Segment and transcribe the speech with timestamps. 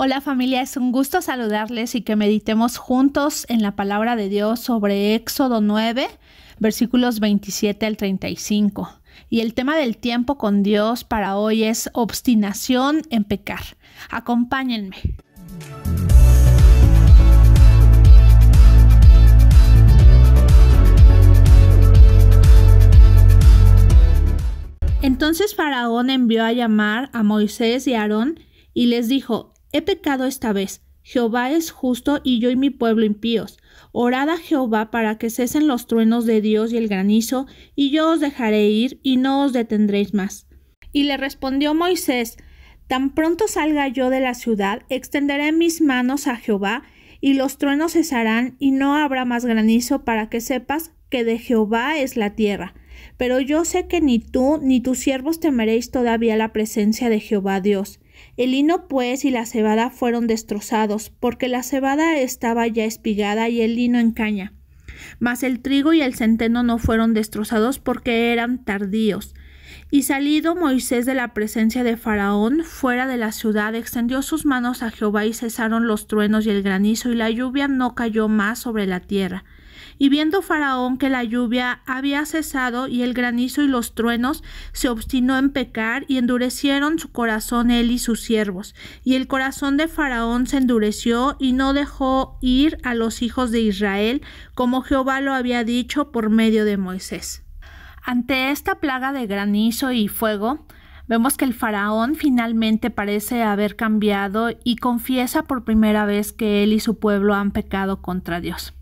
[0.00, 4.60] Hola familia, es un gusto saludarles y que meditemos juntos en la palabra de Dios
[4.60, 6.06] sobre Éxodo 9,
[6.60, 8.88] versículos 27 al 35.
[9.28, 13.76] Y el tema del tiempo con Dios para hoy es obstinación en pecar.
[14.08, 14.98] Acompáñenme.
[25.02, 28.38] Entonces Faraón envió a llamar a Moisés y Aarón
[28.74, 30.82] y les dijo, He pecado esta vez.
[31.02, 33.58] Jehová es justo y yo y mi pueblo impíos.
[33.92, 37.46] Orad a Jehová para que cesen los truenos de Dios y el granizo,
[37.76, 40.48] y yo os dejaré ir y no os detendréis más.
[40.90, 42.38] Y le respondió Moisés,
[42.88, 46.82] Tan pronto salga yo de la ciudad, extenderé mis manos a Jehová,
[47.20, 51.98] y los truenos cesarán, y no habrá más granizo, para que sepas que de Jehová
[51.98, 52.74] es la tierra.
[53.16, 57.60] Pero yo sé que ni tú ni tus siervos temeréis todavía la presencia de Jehová
[57.60, 58.00] Dios.
[58.36, 63.60] El lino pues y la cebada fueron destrozados, porque la cebada estaba ya espigada y
[63.60, 64.52] el lino en caña.
[65.18, 69.34] Mas el trigo y el centeno no fueron destrozados porque eran tardíos.
[69.90, 74.82] Y salido Moisés de la presencia de Faraón fuera de la ciudad, extendió sus manos
[74.82, 78.58] a Jehová y cesaron los truenos y el granizo, y la lluvia no cayó más
[78.58, 79.44] sobre la tierra.
[79.96, 84.90] Y viendo Faraón que la lluvia había cesado y el granizo y los truenos, se
[84.90, 88.74] obstinó en pecar y endurecieron su corazón él y sus siervos.
[89.04, 93.60] Y el corazón de Faraón se endureció y no dejó ir a los hijos de
[93.60, 94.20] Israel,
[94.54, 97.47] como Jehová lo había dicho por medio de Moisés.
[98.08, 100.64] Ante esta plaga de granizo y fuego,
[101.08, 106.72] vemos que el faraón finalmente parece haber cambiado y confiesa por primera vez que él
[106.72, 108.72] y su pueblo han pecado contra Dios.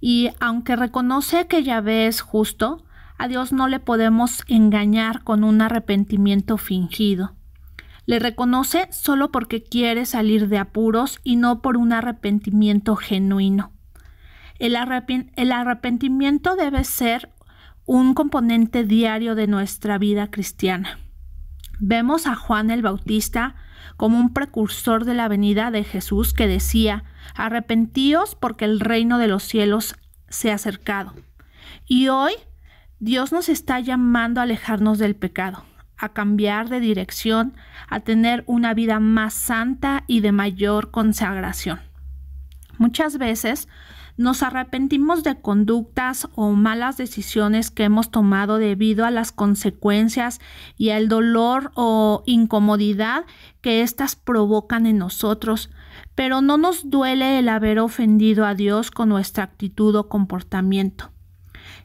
[0.00, 2.84] Y aunque reconoce que Yahvé es justo,
[3.18, 7.36] a Dios no le podemos engañar con un arrepentimiento fingido.
[8.04, 13.70] Le reconoce solo porque quiere salir de apuros y no por un arrepentimiento genuino.
[14.58, 17.30] El, arrepentimiento debe ser
[17.86, 20.98] un componente diario de nuestra vida cristiana.
[21.78, 23.56] Vemos a Juan el Bautista
[23.96, 29.28] como un precursor de la venida de Jesús que decía, arrepentíos porque el reino de
[29.28, 29.96] los cielos
[30.28, 31.14] se ha acercado.
[31.86, 32.32] Y hoy
[33.00, 35.64] Dios nos está llamando a alejarnos del pecado,
[35.98, 37.54] a cambiar de dirección,
[37.88, 41.80] a tener una vida más santa y de mayor consagración.
[42.78, 43.68] Muchas veces
[44.16, 50.40] nos arrepentimos de conductas o malas decisiones que hemos tomado debido a las consecuencias
[50.76, 53.24] y al dolor o incomodidad
[53.60, 55.70] que éstas provocan en nosotros,
[56.14, 61.10] pero no nos duele el haber ofendido a Dios con nuestra actitud o comportamiento.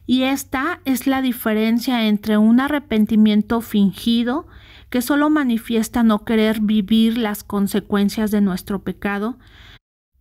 [0.06, 4.46] Y esta es la diferencia entre un arrepentimiento fingido,
[4.88, 9.38] que solo manifiesta no querer vivir las consecuencias de nuestro pecado,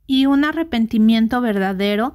[0.09, 2.13] y un arrepentimiento verdadero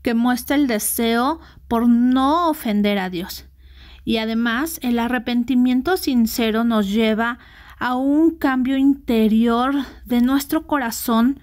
[0.00, 3.44] que muestra el deseo por no ofender a Dios.
[4.02, 7.38] Y además el arrepentimiento sincero nos lleva
[7.78, 9.74] a un cambio interior
[10.06, 11.38] de nuestro corazón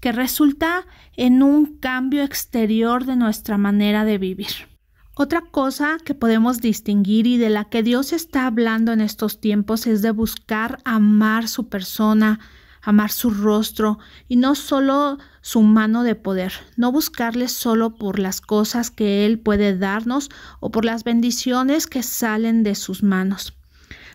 [0.00, 4.74] que resulta en un cambio exterior de nuestra manera de vivir.
[5.14, 9.86] Otra cosa que podemos distinguir y de la que Dios está hablando en estos tiempos
[9.86, 12.40] es de buscar amar su persona,
[12.84, 18.40] amar su rostro y no solo su mano de poder, no buscarle solo por las
[18.40, 20.30] cosas que Él puede darnos
[20.60, 23.54] o por las bendiciones que salen de sus manos.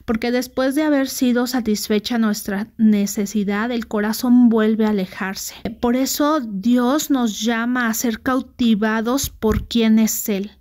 [0.06, 5.53] Porque después de haber sido satisfecha nuestra necesidad, el corazón vuelve a alejarse.
[5.80, 10.51] Por eso Dios nos llama a ser cautivados por quien es Él.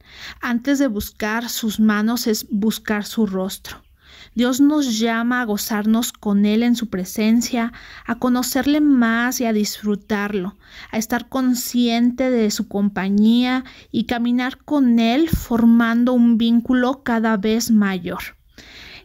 [0.43, 3.88] Antes de buscar sus manos es buscar su rostro.
[4.35, 7.73] Dios nos llama a gozarnos con Él en su presencia,
[8.07, 10.57] a conocerle más y a disfrutarlo,
[10.91, 17.71] a estar consciente de su compañía y caminar con Él formando un vínculo cada vez
[17.71, 18.39] mayor.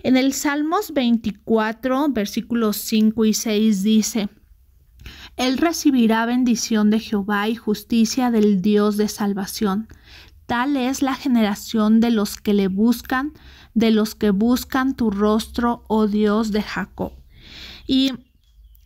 [0.04, 4.30] En el Salmos 24, versículos 5 y 6 dice,
[5.38, 9.88] Él recibirá bendición de Jehová y justicia del Dios de salvación.
[10.46, 13.34] Tal es la generación de los que le buscan,
[13.74, 17.14] de los que buscan tu rostro, oh Dios de Jacob.
[17.88, 18.12] Y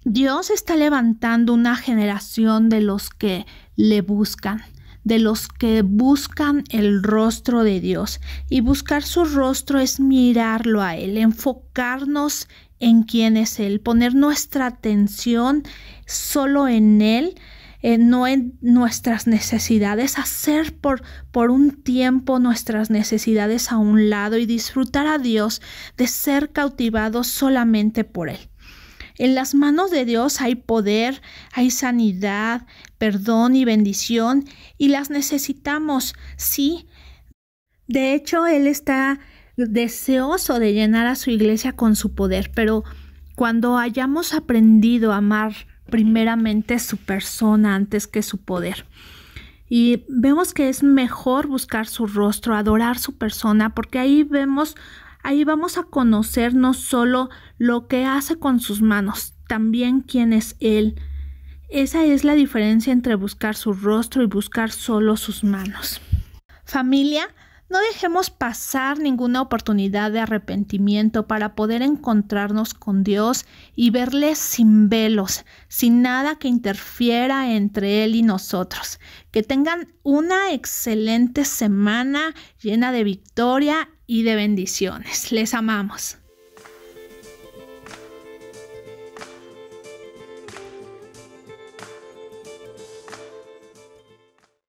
[0.03, 3.45] Dios está levantando una generación de los que
[3.75, 4.61] le buscan,
[5.03, 8.21] de los que buscan el rostro de Dios.
[8.49, 12.47] Y buscar su rostro es mirarlo a Él, enfocarnos
[12.79, 15.63] en quién es Él, poner nuestra atención
[16.05, 17.35] solo en Él
[17.81, 24.37] eh, no en nuestras necesidades, hacer por, por un tiempo nuestras necesidades a un lado
[24.37, 25.61] y disfrutar a Dios
[25.95, 28.49] de ser cautivados solamente por Él.
[29.17, 31.21] En las manos de Dios hay poder,
[31.51, 34.45] hay sanidad, perdón y bendición
[34.77, 36.87] y las necesitamos, sí.
[37.87, 39.19] De hecho, Él está
[39.55, 42.83] deseoso de llenar a su iglesia con su poder, pero
[43.35, 45.53] cuando hayamos aprendido a amar
[45.89, 48.85] primeramente su persona antes que su poder.
[49.69, 54.75] Y vemos que es mejor buscar su rostro, adorar su persona, porque ahí vemos,
[55.23, 60.55] ahí vamos a conocer no solo lo que hace con sus manos, también quién es
[60.59, 60.95] Él.
[61.69, 65.99] Esa es la diferencia entre buscar su rostro y buscar solo sus manos.
[66.63, 67.27] Familia,
[67.69, 74.89] no dejemos pasar ninguna oportunidad de arrepentimiento para poder encontrarnos con Dios y verle sin
[74.89, 78.99] velos, sin nada que interfiera entre Él y nosotros.
[79.31, 85.31] Que tengan una excelente semana llena de victoria y de bendiciones.
[85.31, 86.17] Les amamos.